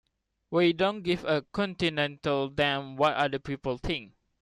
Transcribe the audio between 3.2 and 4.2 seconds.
people think.